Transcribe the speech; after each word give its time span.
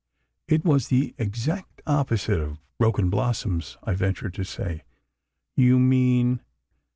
"It 0.47 0.65
was 0.65 0.87
the 0.87 1.13
exact 1.19 1.83
opposite 1.85 2.39
of 2.39 2.57
'Broken 2.79 3.11
Blossoms,'" 3.11 3.77
I 3.83 3.93
ventured 3.93 4.33
to 4.33 4.43
say. 4.43 4.81
"You 5.55 5.77
mean 5.77 6.41